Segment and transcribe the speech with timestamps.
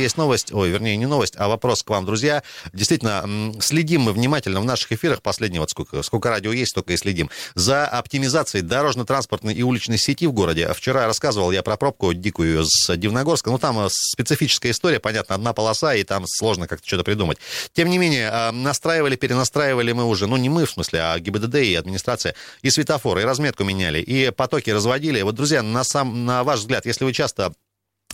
[0.00, 2.42] есть новость, ой, вернее, не новость, а вопрос к вам, друзья.
[2.72, 6.96] Действительно, следим мы внимательно в наших эфирах, последние вот сколько, сколько радио есть, столько и
[6.96, 10.72] следим, за оптимизацией дорожно-транспортной и уличной сети в городе.
[10.74, 15.52] Вчера рассказывал я про пробку дикую с Дивногорска, ну, там э, специфическая история, понятно, одна
[15.52, 17.38] полоса, и там сложно как-то что-то придумать.
[17.72, 21.56] Тем не менее, э, настраивали, перенастраивали мы уже, ну, не мы, в смысле, а ГИБДД
[21.56, 25.22] и администрация, и светофоры, и разметку меняли, и потоки разводили.
[25.22, 27.52] Вот, друзья, на, сам, на ваш взгляд, если вы часто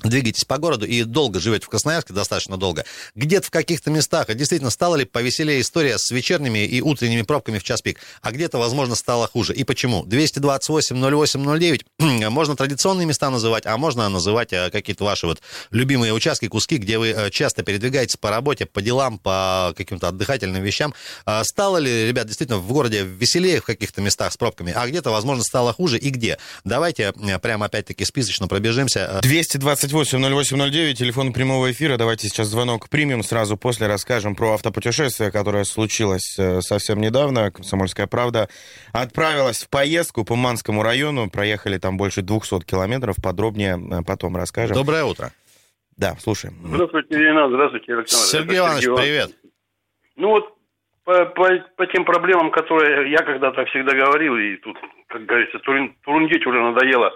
[0.09, 2.84] двигаетесь по городу и долго живете в Красноярске, достаточно долго,
[3.15, 7.65] где-то в каких-то местах, действительно, стала ли повеселее история с вечерними и утренними пробками в
[7.65, 9.55] час пик, а где-то, возможно, стало хуже.
[9.55, 10.05] И почему?
[10.05, 16.79] 228-08-09, можно традиционные места называть, а можно называть э, какие-то ваши вот любимые участки, куски,
[16.79, 20.95] где вы э, часто передвигаетесь по работе, по делам, по каким-то отдыхательным вещам.
[21.24, 25.10] А стало ли, ребят, действительно, в городе веселее в каких-то местах с пробками, а где-то,
[25.10, 26.38] возможно, стало хуже и где?
[26.65, 29.21] Давайте э, прямо опять-таки списочно пробежимся.
[29.23, 31.97] 220 280809, телефон прямого эфира.
[31.97, 33.23] Давайте сейчас звонок примем.
[33.23, 37.51] Сразу после расскажем про автопутешествие, которое случилось э, совсем недавно.
[37.51, 38.51] Комсомольская правда
[38.93, 41.30] отправилась в поездку по Манскому району.
[41.30, 43.17] Проехали там больше 200 километров.
[43.23, 44.77] Подробнее э, потом расскажем.
[44.77, 45.33] Доброе утро.
[45.97, 46.57] Да, слушаем.
[46.63, 47.49] Здравствуйте, Ирина.
[47.49, 48.27] Здравствуйте, Александр.
[48.27, 49.30] Сергей Иванович, привет.
[50.17, 50.55] Ну вот
[51.07, 54.76] по, по, по тем проблемам, которые я когда-то всегда говорил, и тут,
[55.07, 57.12] как говорится, турундеть уже надоело.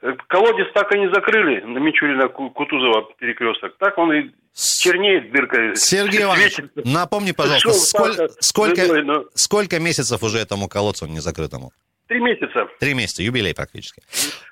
[0.00, 3.76] Э, колодец так и не закрыли на Мичурина Кутузова перекресток.
[3.78, 5.74] Так он и чернеет дыркой.
[5.74, 9.24] Сергей Иванович, напомни, пожалуйста, сколь, сколько, но...
[9.34, 11.72] сколько месяцев уже этому колодцу незакрытому?
[12.06, 12.68] Три месяца.
[12.78, 14.02] Три месяца, юбилей практически.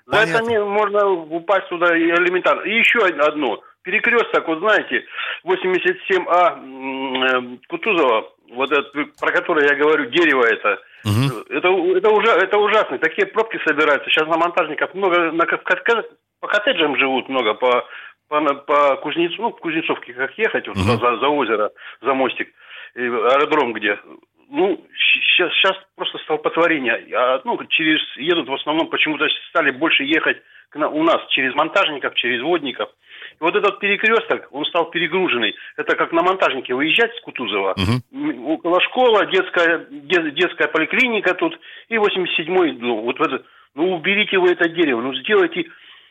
[0.06, 2.62] За это можно упасть туда элементарно.
[2.62, 3.62] И еще одно.
[3.82, 5.04] Перекресток, вот знаете,
[5.46, 11.40] 87А э, Кутузова, вот этот, про который я говорю, дерево это, угу.
[11.48, 12.98] это, это, ужа, это ужасно.
[12.98, 14.10] Такие пробки собираются.
[14.10, 17.86] Сейчас на монтажниках много, на, по коттеджам живут много, по,
[18.28, 20.84] по, по Кузнецу, ну, в Кузнецовке как ехать, вот угу.
[20.84, 22.52] за, за озеро, за мостик,
[22.94, 23.98] аэродром где.
[24.52, 27.06] Ну, сейчас, сейчас просто столпотворение.
[27.16, 30.38] А, ну, через, едут в основном, почему-то стали больше ехать
[30.70, 32.90] к, у нас через монтажников, через водников.
[33.40, 35.54] И вот этот перекресток, он стал перегруженный.
[35.76, 37.74] Это как на монтажнике выезжать с Кутузова.
[37.74, 38.52] Угу.
[38.52, 41.58] Около школа, детская, дет, детская поликлиника тут
[41.88, 43.00] и 87-й дом.
[43.02, 43.42] Вот это,
[43.74, 45.64] ну, уберите вы это дерево, ну, сделайте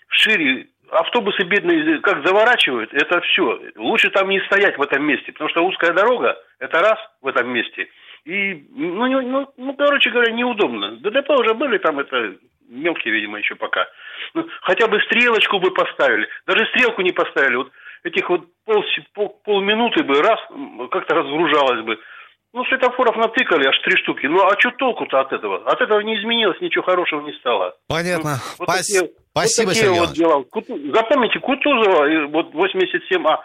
[0.10, 0.68] шире.
[0.90, 3.62] Автобусы бедные как заворачивают, это все.
[3.76, 7.48] Лучше там не стоять в этом месте, потому что узкая дорога, это раз в этом
[7.50, 7.90] месте.
[8.26, 10.98] И, ну, ну, ну, короче говоря, неудобно.
[10.98, 12.36] ДТП уже были там, это
[12.70, 13.88] мелкие, видимо, еще пока.
[14.34, 16.28] Ну, хотя бы стрелочку бы поставили.
[16.48, 17.56] Даже стрелку не поставили.
[17.56, 17.72] Вот
[18.04, 20.40] этих вот пол, пол, полминуты бы раз
[20.92, 21.98] как-то разгружалось бы.
[22.52, 24.26] Ну, светофоров натыкали аж три штуки.
[24.26, 25.58] Ну, а что толку-то от этого?
[25.70, 27.76] От этого не изменилось, ничего хорошего не стало.
[27.88, 28.38] Понятно.
[28.38, 28.88] Ну, вот Пас...
[28.88, 30.94] такие, Спасибо, вот такие вот дела.
[30.94, 33.38] Запомните, Кутузова, вот 87А,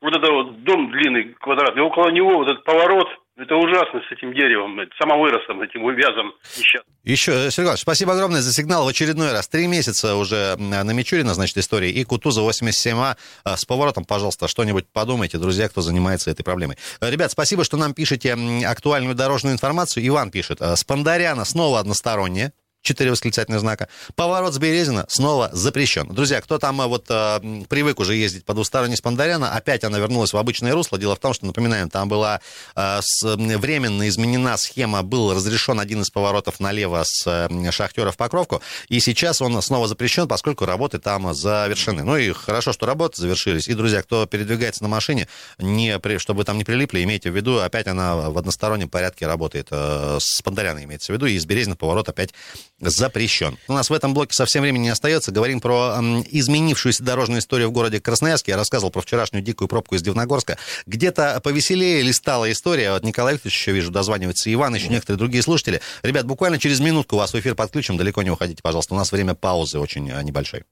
[0.00, 4.34] вот это вот дом длинный, квадратный, около него вот этот поворот– это ужасно с этим
[4.34, 6.94] деревом, самовыросом, этим вывязом несчастным.
[7.02, 9.48] Еще, Сергей Иванович, спасибо огромное за сигнал в очередной раз.
[9.48, 14.86] Три месяца уже на Мичурина, значит, история, и Кутуза 87А а, с поворотом, пожалуйста, что-нибудь
[14.92, 16.76] подумайте, друзья, кто занимается этой проблемой.
[17.00, 20.06] Ребят, спасибо, что нам пишете актуальную дорожную информацию.
[20.06, 23.88] Иван пишет, «А, Спандаряна снова односторонняя, четыре восклицательных знака.
[24.14, 26.08] Поворот с Березина снова запрещен.
[26.08, 30.32] Друзья, кто там э, вот э, привык уже ездить по двусторонней Спандаряна, опять она вернулась
[30.32, 30.98] в обычное русло.
[30.98, 32.40] Дело в том, что, напоминаем, там была
[32.74, 38.16] э, с, временно изменена схема, был разрешен один из поворотов налево с э, Шахтера в
[38.16, 42.02] Покровку, и сейчас он снова запрещен, поскольку работы там завершены.
[42.02, 43.68] Ну и хорошо, что работы завершились.
[43.68, 45.28] И, друзья, кто передвигается на машине,
[45.58, 49.68] не, чтобы там не прилипли, имейте в виду, опять она в одностороннем порядке работает.
[49.70, 52.34] Э, с Спандаряна имеется в виду, и из Березина поворот опять
[52.80, 53.58] запрещен.
[53.68, 55.30] У нас в этом блоке совсем времени не остается.
[55.32, 55.98] Говорим про
[56.30, 58.52] изменившуюся дорожную историю в городе Красноярске.
[58.52, 60.58] Я рассказывал про вчерашнюю дикую пробку из Дивногорска.
[60.86, 62.92] Где-то повеселее ли стала история?
[62.92, 65.80] Вот Николай Викторович еще вижу, дозванивается Иван, еще некоторые другие слушатели.
[66.02, 67.96] Ребят, буквально через минутку вас в эфир подключим.
[67.96, 68.94] Далеко не уходите, пожалуйста.
[68.94, 70.64] У нас время паузы очень э, небольшой.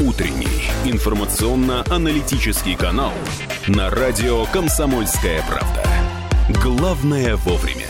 [0.00, 3.12] Утренний информационно-аналитический канал
[3.68, 5.84] на радио «Комсомольская правда».
[6.60, 7.81] Главное вовремя.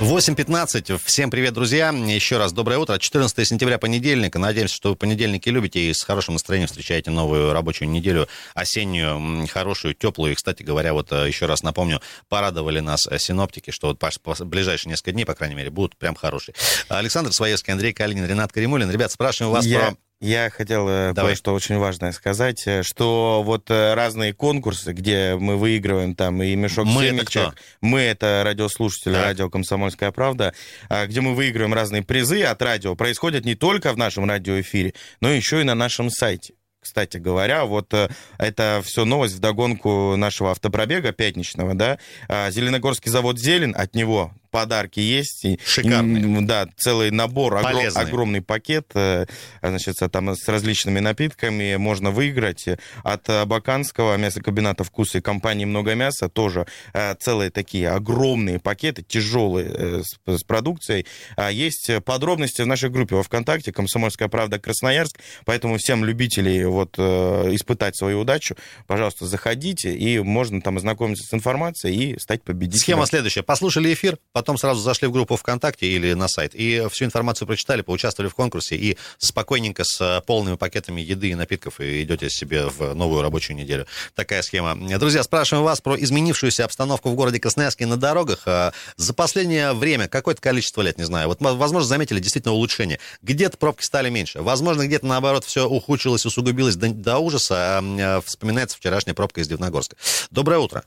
[0.00, 1.00] 8.15.
[1.04, 1.90] Всем привет, друзья.
[1.90, 2.96] Еще раз доброе утро.
[2.96, 4.36] 14 сентября, понедельник.
[4.36, 9.94] Надеемся, что вы понедельники любите и с хорошим настроением встречаете новую рабочую неделю, осеннюю, хорошую,
[9.94, 10.32] теплую.
[10.32, 14.90] И, кстати говоря, вот э, еще раз напомню, порадовали нас э, синоптики, что вот ближайшие
[14.90, 16.54] несколько дней, по крайней мере, будут прям хорошие.
[16.88, 18.92] Александр Своевский, Андрей Калинин, Ренат Каримулин.
[18.92, 19.80] Ребят, спрашиваем вас Я...
[19.80, 25.36] про Я хотел э, кое-что очень важное сказать, э, что вот э, разные конкурсы, где
[25.36, 27.54] мы выигрываем там и мешок мы семечек, это кто?
[27.82, 29.22] мы это радиослушатели, Так.
[29.22, 30.54] радио «Комсомольская правда»,
[30.88, 35.30] а, где мы выигрываем разные призы от радио, происходят не только в нашем радиоэфире, но
[35.30, 36.54] еще и на нашем сайте.
[36.80, 37.92] Кстати говоря, вот
[38.38, 41.98] это все новость вдогонку нашего автопробега пятничного, да.
[42.28, 45.46] А, Зеленогорский завод «Зелен», от него подарки есть.
[45.64, 46.42] Шикарные.
[46.42, 49.26] Да, целый набор, огром- огромный пакет, э,
[49.62, 52.66] значит, там с различными напитками можно выиграть.
[53.02, 59.02] От э, Баканского мясокомбината «Вкус» и компании «Много мяса» тоже э, целые такие огромные пакеты,
[59.02, 61.06] тяжелые э, с, продукцией.
[61.36, 66.94] А Есть подробности в нашей группе во ВКонтакте «Комсомольская правда Красноярск», поэтому всем любителей вот
[66.98, 68.56] э, испытать свою удачу,
[68.86, 72.82] пожалуйста, заходите, и можно там ознакомиться с информацией и стать победителем.
[72.82, 73.42] Схема следующая.
[73.42, 77.82] Послушали эфир, потом сразу зашли в группу ВКонтакте или на сайт, и всю информацию прочитали,
[77.82, 82.66] поучаствовали в конкурсе, и спокойненько с э, полными пакетами еды и напитков и идете себе
[82.66, 83.86] в новую рабочую неделю.
[84.14, 84.76] Такая схема.
[85.00, 88.42] Друзья, спрашиваем вас про изменившуюся обстановку в городе Красноярске на дорогах.
[88.46, 93.00] А, За последнее время, какое-то количество лет, не знаю, вот, возможно, заметили действительно улучшение.
[93.22, 97.78] Где-то пробки стали меньше, возможно, где-то, наоборот, все ухудшилось, усугубилось до, до ужаса.
[97.78, 99.96] А, э, Вспоминается вчерашняя пробка из Дивногорска.
[100.30, 100.84] Доброе утро.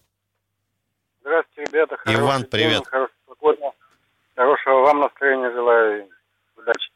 [1.21, 1.97] Здравствуйте, ребята.
[2.06, 2.83] Иван, день, привет.
[2.83, 3.10] Спокойного,
[4.41, 6.09] хорошего вам настроения желаю.
[6.57, 6.89] Удачи.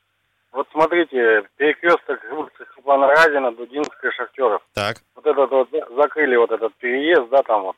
[0.51, 4.61] Вот смотрите, перекресток улицы Степана Разина, Дудинская, Шахтеров.
[4.73, 4.97] Так.
[5.15, 7.75] Вот этот вот за- закрыли вот этот переезд, да, там вот.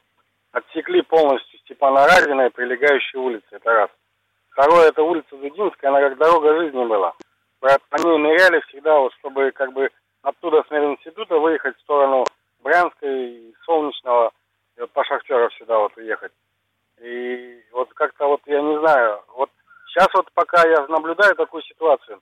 [0.51, 3.89] Отсекли полностью Степана Разина и прилегающие улицы, это раз.
[4.51, 7.13] Второе, это улица Дудинская, она как дорога жизни была.
[7.59, 9.89] По по ней ныряли всегда, вот, чтобы как бы
[10.21, 12.23] оттуда с мединститута выехать в сторону
[12.61, 14.31] Брянской и Солнечного,
[14.77, 16.31] и вот по Шахтеров сюда вот уехать.
[17.01, 19.49] И вот как-то вот, я не знаю, вот
[19.87, 22.21] сейчас вот пока я наблюдаю такую ситуацию,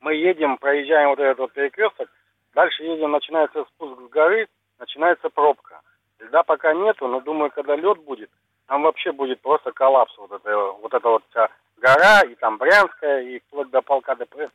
[0.00, 2.10] мы едем, проезжаем вот этот вот перекресток,
[2.54, 4.48] дальше едем, начинается спуск с горы,
[4.78, 5.80] начинается пробка.
[6.18, 8.30] Льда пока нету, но думаю, когда лед будет,
[8.66, 10.16] там вообще будет просто коллапс.
[10.18, 14.50] Вот это вот, эта вот вся гора, и там Брянская, и вплоть до полка ДПС,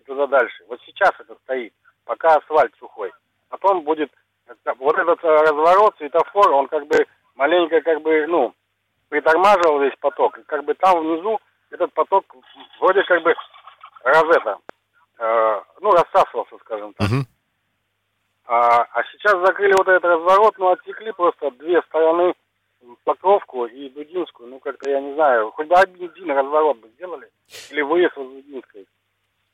[0.00, 0.64] и туда дальше.
[0.68, 1.72] Вот сейчас это стоит,
[2.04, 3.12] пока асфальт сухой.
[3.48, 4.10] Потом будет
[4.46, 8.54] это- вот этот э, разворот, светофор, он как бы маленько как бы, ну,
[9.08, 10.38] притормаживал весь поток.
[10.38, 11.40] И как бы там внизу
[11.70, 12.24] этот поток
[12.80, 13.34] вроде как бы
[14.04, 14.58] раз это,
[15.18, 17.08] э, ну, рассасывался, скажем так.
[17.08, 17.26] Мгм.
[18.46, 22.34] А, а сейчас закрыли вот этот разворот, ну, отсекли просто две стороны,
[23.04, 24.50] Покровку и Дудинскую.
[24.50, 27.30] Ну, как-то, я не знаю, хоть бы один разворот бы сделали.
[27.70, 28.86] Или выезд из Дудинской.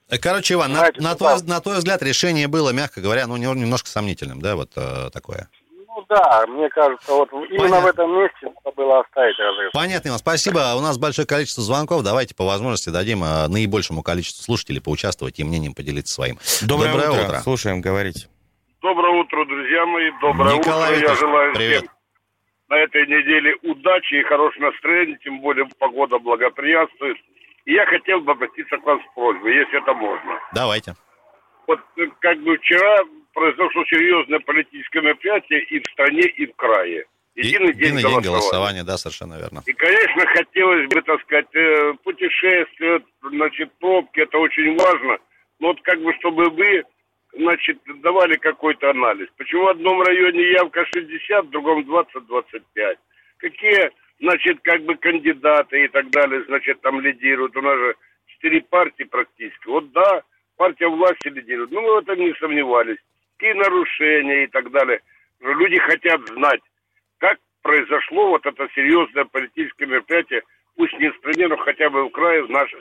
[0.09, 3.29] Э, Короче, Иван, на, Знаете, на ну, твой, на твой взгляд решение было, мягко говоря,
[3.29, 5.49] ну, не- немножко сомнительным, да, вот э, такое.
[6.11, 7.81] Да, мне кажется, вот именно Понятно.
[7.81, 9.71] в этом месте надо было оставить разрыв.
[9.73, 10.75] Понятно, спасибо.
[10.77, 12.03] У нас большое количество звонков.
[12.03, 16.37] Давайте по возможности дадим э, наибольшему количеству слушателей поучаствовать и мнением поделиться своим.
[16.67, 17.23] Доброе, Доброе утро.
[17.29, 17.39] утро.
[17.39, 18.29] Слушаем, говорите.
[18.83, 20.11] Доброе утро, друзья мои.
[20.21, 21.09] Доброе Николай утро.
[21.09, 21.83] Я желаю привет.
[21.83, 21.91] всем
[22.71, 27.19] на этой неделе удачи и хорошего настроения, тем более погода благоприятствует.
[27.67, 30.39] И я хотел бы обратиться к вам с просьбой, если это можно.
[30.55, 30.95] Давайте.
[31.67, 32.99] Вот э, как бы вчера
[33.33, 37.05] произошло серьезное политическое мероприятие и в стране, и в крае.
[37.35, 38.29] И- Единый день, единый голосования.
[38.29, 39.63] голосования, да, совершенно верно.
[39.67, 45.19] И, конечно, хотелось бы, так сказать, э, путешествия, значит, пробки, это очень важно.
[45.61, 46.83] Но вот как бы, чтобы вы,
[47.39, 49.29] значит, давали какой-то анализ.
[49.37, 52.97] Почему в одном районе явка 60, в другом 20-25?
[53.39, 57.57] Какие, значит, как бы кандидаты и так далее, значит, там лидируют?
[57.57, 57.95] У нас же
[58.27, 59.67] четыре партии практически.
[59.69, 60.23] Вот да,
[60.57, 61.71] партия власти лидирует.
[61.71, 62.99] Ну, мы в этом не сомневались.
[63.41, 65.01] Какие нарушения и так далее.
[65.41, 66.61] Люди хотят знать,
[67.19, 70.43] как произошло вот это серьезное политическое мероприятие,
[70.77, 72.81] пусть не в стране, но хотя бы в крае, в наших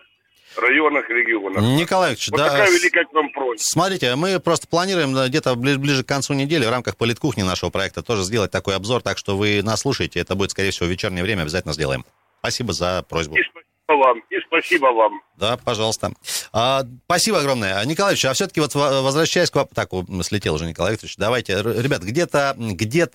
[0.58, 1.62] районах, регионах.
[1.62, 3.64] Николай Ильич, Вот да, такая великая к вам просьба.
[3.64, 8.04] Смотрите, мы просто планируем где-то бли- ближе к концу недели в рамках политкухни нашего проекта
[8.04, 11.24] тоже сделать такой обзор, так что вы нас слушаете, это будет, скорее всего, в вечернее
[11.24, 12.04] время, обязательно сделаем.
[12.40, 13.38] Спасибо за просьбу.
[13.38, 15.22] И спасибо вам, и спасибо вам.
[15.38, 16.12] Да, пожалуйста.
[16.54, 17.84] А, спасибо огромное.
[17.86, 19.68] Николай Ильич, а все-таки вот во- возвращаясь к вам...
[19.74, 19.90] Так,
[20.24, 21.18] слетел уже Николай Викторович.
[21.18, 23.06] Давайте, ребят, где-то где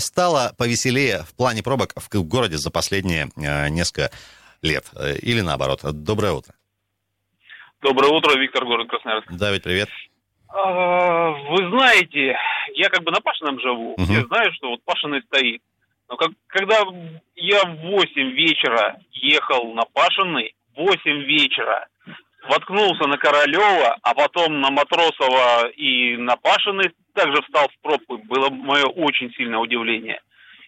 [0.00, 4.10] стало повеселее в плане пробок в, городе за последние э, несколько
[4.62, 4.84] лет.
[4.94, 5.80] Э, Или наоборот.
[5.82, 6.54] Доброе утро.
[7.82, 9.30] Доброе утро, Виктор, город Красноярск.
[9.32, 9.88] Давид, привет.
[10.48, 12.36] А, Вы знаете,
[12.74, 14.12] я как бы на Пашином живу, Мгм.
[14.12, 15.60] я знаю, что вот Пашиный стоит.
[16.08, 16.78] Но как, когда
[17.34, 21.88] я в 8 вечера ехал на Пашиный, в 8 вечера,
[22.48, 28.50] воткнулся на Королева, а потом на Матросова и на Пашиный также встал в пробку, было
[28.50, 30.20] мое очень сильное удивление.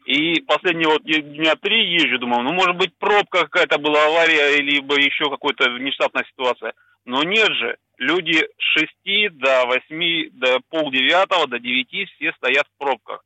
[0.07, 4.95] И последние вот дня три езжу, думаю, ну, может быть, пробка какая-то была, авария, либо
[4.95, 6.73] еще какая-то внештатная ситуация.
[7.05, 12.79] Но нет же, Люди с 6 до 8, до полдевятого, до 9 все стоят в
[12.79, 13.25] пробках.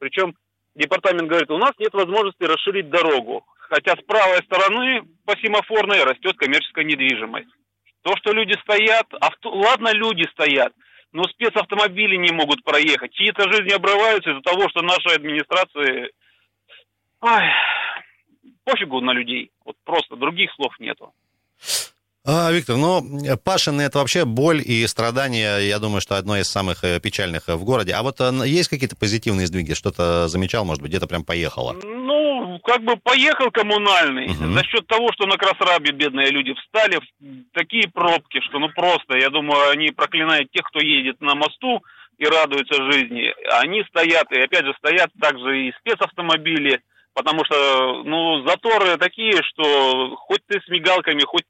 [0.00, 0.34] Причем
[0.74, 3.44] департамент говорит, у нас нет возможности расширить дорогу.
[3.68, 7.48] Хотя с правой стороны по семафорной растет коммерческая недвижимость.
[8.02, 9.50] То, что люди стоят, авто...
[9.50, 10.72] ладно, люди стоят,
[11.12, 13.12] но спецавтомобили не могут проехать.
[13.12, 16.10] Чьи-то жизни обрываются из-за того, что нашей администрации...
[17.20, 17.42] Ой,
[18.64, 19.50] пофигу на людей.
[19.64, 21.12] Вот просто других слов нету.
[22.30, 23.02] А, Виктор, ну,
[23.42, 27.54] Пашины это вообще боль и страдания, я думаю, что одно из самых э, печальных э,
[27.54, 27.94] в городе.
[27.94, 29.72] А вот э, есть какие-то позитивные сдвиги?
[29.72, 31.72] Что-то замечал, может быть, где-то прям поехало?
[31.82, 34.26] Ну, как бы поехал коммунальный.
[34.26, 34.52] Угу.
[34.52, 37.00] За счет того, что на Красрабе бедные люди встали
[37.54, 41.82] такие пробки, что ну просто, я думаю, они проклинают тех, кто едет на мосту
[42.18, 43.32] и радуется жизни.
[43.58, 46.82] Они стоят, и опять же стоят также и спецавтомобили,
[47.14, 51.44] потому что, ну, заторы такие, что хоть ты с мигалками, хоть...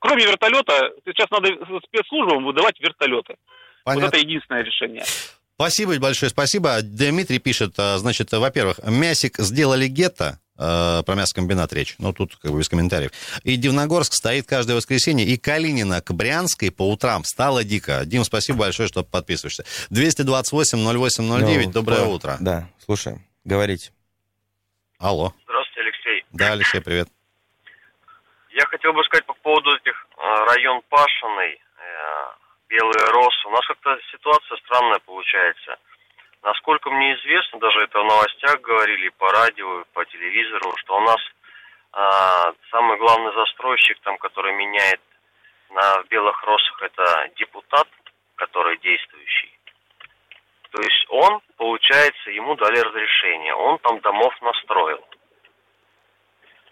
[0.00, 1.48] Кроме вертолета, сейчас надо
[1.86, 3.36] спецслужбам выдавать вертолеты.
[3.84, 4.06] Понятно.
[4.06, 5.04] Вот это единственное решение.
[5.54, 6.82] Спасибо большое, спасибо.
[6.82, 12.52] Дмитрий пишет, а, значит, во-первых, мясик сделали гетто, э, про мясокомбинат речь, ну тут как
[12.52, 13.10] бы без комментариев.
[13.42, 18.02] И Дивногорск стоит каждое воскресенье, и Калинина к Брянской по утрам стало дико.
[18.04, 19.64] Дим, спасибо большое, что подписываешься.
[19.90, 22.36] 228-08-09, ну, доброе да, утро.
[22.40, 23.92] Да, слушаем, говорите.
[24.98, 25.30] Алло.
[25.44, 26.24] Здравствуйте, Алексей.
[26.32, 27.08] Да, Алексей, привет.
[28.50, 32.26] Я хотел бы сказать по поводу этих э, район Пашиной, э,
[32.68, 33.48] Белые Росы.
[33.48, 35.76] У нас как-то ситуация странная получается.
[36.42, 41.20] Насколько мне известно, даже это в новостях говорили по радио, по телевизору, что у нас
[41.92, 45.00] э, самый главный застройщик, там, который меняет
[45.68, 47.88] на Белых Росах, это депутат,
[48.36, 49.55] который действующий.
[50.76, 55.02] То есть он, получается, ему дали разрешение, он там домов настроил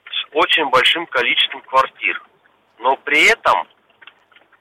[0.05, 2.23] с очень большим количеством квартир.
[2.81, 3.67] Но при этом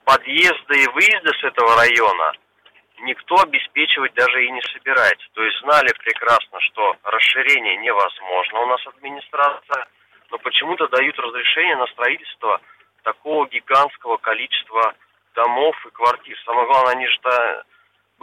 [0.05, 2.31] подъезды и выезды с этого района
[3.01, 5.27] никто обеспечивать даже и не собирается.
[5.33, 9.87] То есть знали прекрасно, что расширение невозможно у нас администрация,
[10.31, 12.61] но почему-то дают разрешение на строительство
[13.03, 14.95] такого гигантского количества
[15.35, 16.37] домов и квартир.
[16.45, 17.19] Самое главное, они же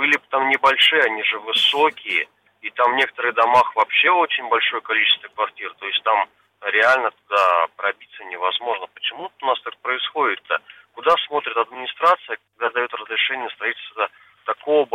[0.00, 2.26] были бы там небольшие, они же высокие,
[2.62, 6.26] и там в некоторых домах вообще очень большое количество квартир, то есть там
[6.62, 8.87] реально туда пробиться невозможно.
[8.95, 10.59] Почему у нас так происходит-то?
[10.95, 14.09] Куда смотрит администрация, когда дает разрешение на строительство
[14.47, 14.88] такого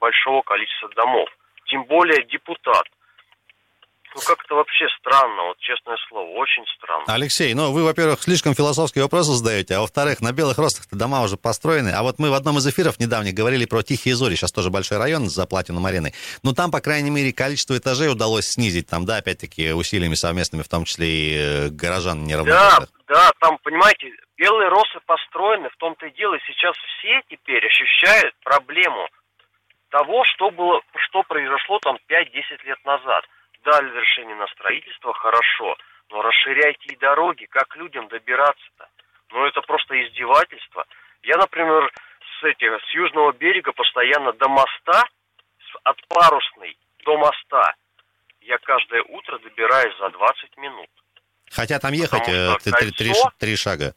[0.00, 1.28] большого количества домов?
[1.66, 2.86] Тем более депутат.
[4.14, 7.04] Ну, как-то вообще странно, вот честное слово, очень странно.
[7.08, 11.36] Алексей, ну, вы, во-первых, слишком философские вопросы задаете, а во-вторых, на Белых Ростах-то дома уже
[11.36, 11.90] построены.
[11.90, 14.98] А вот мы в одном из эфиров недавних говорили про Тихие Зори, сейчас тоже большой
[14.98, 16.14] район за Платином ареной.
[16.42, 20.68] Но там, по крайней мере, количество этажей удалось снизить, там, да, опять-таки, усилиями совместными, в
[20.68, 22.88] том числе и э, горожан неравноценных.
[23.08, 28.34] Да, да, там, понимаете, Белые Росы построены, в том-то и дело, сейчас все теперь ощущают
[28.44, 29.08] проблему
[29.90, 33.24] того, что было, что произошло там 5-10 лет назад
[33.66, 35.76] дали разрешение на строительство, хорошо,
[36.10, 38.88] но расширяйте и дороги, как людям добираться-то?
[39.32, 40.86] Ну, это просто издевательство.
[41.24, 41.92] Я, например,
[42.38, 45.02] с, этих, с южного берега постоянно до моста,
[45.82, 47.74] от парусной до моста,
[48.42, 50.88] я каждое утро добираюсь за 20 минут.
[51.50, 53.94] Хотя там ехать э, три, три, три шага.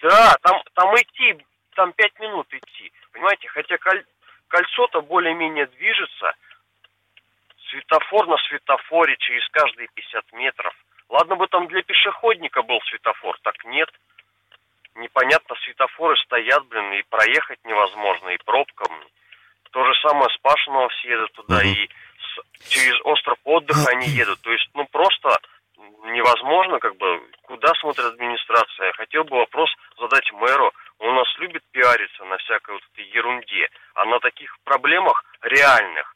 [0.00, 2.92] Да, там, там идти, там 5 минут идти.
[3.12, 4.04] Понимаете, хотя коль,
[4.48, 6.32] кольцо-то более-менее движется,
[7.72, 10.74] светофор на светофоре через каждые 50 метров.
[11.08, 13.88] Ладно бы там для пешеходника был светофор, так нет.
[14.94, 18.92] Непонятно, светофоры стоят, блин, и проехать невозможно, и пробкам.
[19.70, 21.66] То же самое с Пашиного все едут туда, uh-huh.
[21.66, 24.40] и с, через остров отдыха они едут.
[24.42, 25.38] То есть, ну, просто
[26.04, 28.92] невозможно, как бы, куда смотрит администрация.
[28.92, 30.72] Хотел бы вопрос задать мэру.
[30.98, 33.68] Он у нас любит пиариться на всякой вот этой ерунде.
[33.94, 36.14] А на таких проблемах реальных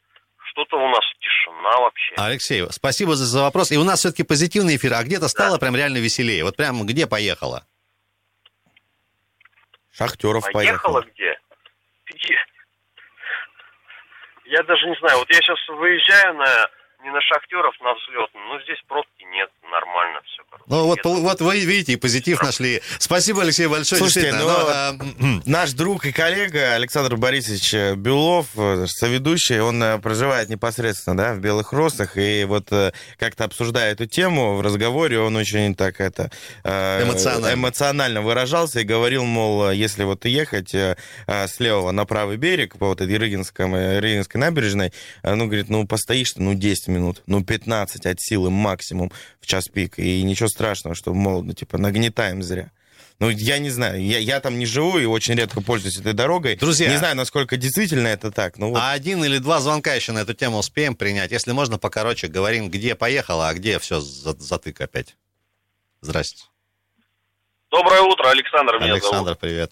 [0.57, 2.06] что-то у нас тишина вообще.
[2.17, 3.71] Алексей, спасибо за, за вопрос.
[3.71, 5.59] И у нас все-таки позитивный эфир, а где-то стало да.
[5.59, 6.43] прям реально веселее.
[6.43, 7.63] Вот прям где поехала?
[9.91, 11.01] Шахтеров поехала.
[11.01, 11.39] Поехала где?
[14.45, 15.19] Я даже не знаю.
[15.19, 16.69] Вот я сейчас выезжаю на
[17.03, 18.29] не на шахтеров, на взлет.
[18.33, 20.37] Но здесь пробки нет, нормально все.
[20.67, 22.81] Ну вот, вот вы видите, позитив нашли.
[22.99, 23.99] Спасибо, Алексей, большое.
[23.99, 24.95] Слушайте, ну, но, а...
[25.45, 31.33] наш друг и коллега Александр Борисович э, Белов, э, соведущий, он э, проживает непосредственно да,
[31.35, 32.69] в Белых Росах, и вот
[33.17, 36.31] как-то обсуждая эту тему в разговоре, он очень так это
[36.65, 42.87] эмоционально, эмоционально выражался и говорил, мол, если вот ехать с левого на правый берег по
[42.87, 44.91] вот этой Рыгинской, Рыгинской набережной,
[45.23, 49.99] ну, говорит, ну, постоишь ну, 10 минут, ну, 15 от силы максимум в час пик,
[49.99, 52.71] и ничего страшного, что, мол, ну, типа, нагнетаем зря.
[53.19, 56.55] Ну, я не знаю, я, я там не живу и очень редко пользуюсь этой дорогой.
[56.55, 56.87] Друзья.
[56.87, 58.59] Не знаю, насколько действительно это так.
[58.59, 58.77] Ну, вот.
[58.79, 61.31] А один или два звонка еще на эту тему успеем принять.
[61.31, 65.15] Если можно, покороче говорим, где поехала, а где все затык опять.
[66.01, 66.43] Здрасте.
[67.71, 69.39] Доброе утро, Александр меня Александр, зовут.
[69.39, 69.71] привет.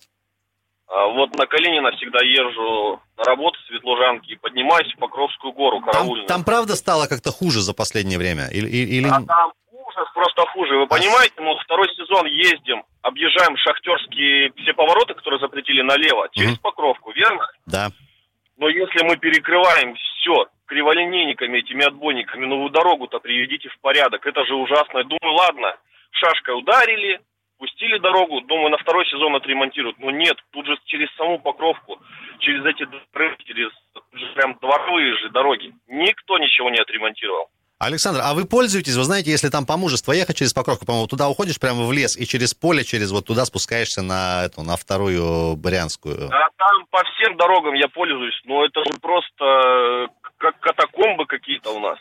[0.88, 5.80] А, Вот на Калинина всегда езжу на работу с Светлужанки и поднимаюсь в Покровскую гору,
[5.82, 6.28] Там, караульную.
[6.28, 8.48] там правда стало как-то хуже за последнее время?
[8.52, 10.78] Или, или- А там ужас просто хуже.
[10.78, 16.60] Вы понимаете, мы второй сезон ездим, объезжаем шахтерские все повороты, которые запретили налево, через Мгм.
[16.62, 17.48] Покровку, верно?
[17.66, 17.90] Да.
[18.58, 24.26] Но если мы перекрываем все криволинейниками, этими отбойниками, новую дорогу-то приведите в порядок.
[24.26, 25.00] Это же ужасно.
[25.00, 25.76] Я думаю, ладно,
[26.12, 27.20] шашкой ударили,
[27.58, 30.00] пустили дорогу, думаю, на второй сезон отремонтируют.
[30.00, 32.00] Но нет, тут же через саму Покровку,
[32.40, 33.72] через эти дворы, через
[34.36, 35.74] прям дворовые же дороги.
[35.88, 37.50] Никто ничего не отремонтировал.
[37.78, 41.28] Александр, а вы пользуетесь, вы знаете, если там по мужеству ехать через Покровку, по-моему, туда
[41.28, 45.58] уходишь прямо в лес и через поле, через вот туда спускаешься на эту, на вторую
[45.58, 46.30] Брянскую.
[46.32, 50.08] А там по всем дорогам я пользуюсь, но это же просто э,
[50.38, 52.00] как катакомбы какие-то у нас.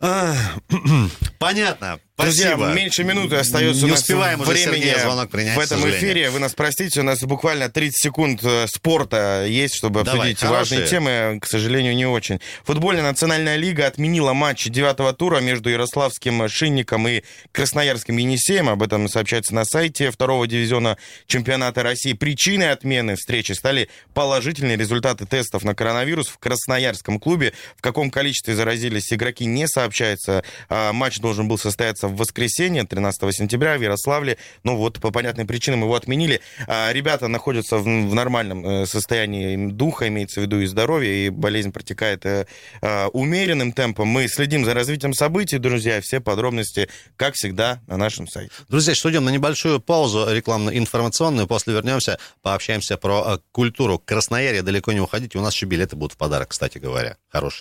[1.40, 1.98] Понятно.
[2.18, 2.72] Друзья, Спасибо.
[2.72, 6.30] меньше минуты остается Не у нас успеваем уже времени звонок принять, в этом эфире.
[6.30, 10.80] Вы нас простите, у нас буквально 30 секунд э, спорта есть, чтобы Давай, обсудить важные
[10.80, 10.86] хорошие.
[10.88, 11.38] темы.
[11.40, 12.40] К сожалению, не очень.
[12.64, 17.22] Футбольная национальная лига отменила матч девятого тура между Ярославским Шинником и
[17.52, 18.68] Красноярским Енисеем.
[18.68, 20.98] Об этом сообщается на сайте второго дивизиона
[21.28, 22.14] чемпионата России.
[22.14, 27.52] Причиной отмены встречи стали положительные результаты тестов на коронавирус в Красноярском клубе.
[27.76, 30.42] В каком количестве заразились игроки, не сообщается.
[30.68, 34.38] А, Матч должен был состояться в воскресенье, 13 сентября в Ярославле.
[34.64, 36.40] Но вот по понятным причинам его отменили.
[36.66, 41.72] А, Ребята находятся в, нормальном э, состоянии духа, имеется в виду и здоровья, и болезнь
[41.72, 42.46] протекает э,
[42.80, 44.08] э, умеренным темпом.
[44.08, 46.00] Мы следим за развитием событий, друзья.
[46.00, 48.50] Все подробности, как всегда, на нашем сайте.
[48.68, 51.46] Друзья, что идем на небольшую паузу рекламно-информационную.
[51.46, 54.62] После вернемся, пообщаемся про культуру Красноярья.
[54.62, 55.38] Далеко не уходите.
[55.38, 57.16] У нас еще билеты будут в подарок, кстати говоря.
[57.28, 57.56] Хорошие.